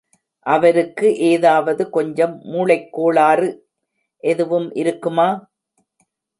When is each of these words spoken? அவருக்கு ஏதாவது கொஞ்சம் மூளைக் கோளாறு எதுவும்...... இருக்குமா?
அவருக்கு 0.45 1.17
ஏதாவது 1.25 1.89
கொஞ்சம் 1.89 2.39
மூளைக் 2.45 2.87
கோளாறு 2.91 3.49
எதுவும்...... 4.23 4.69
இருக்குமா? 4.75 5.29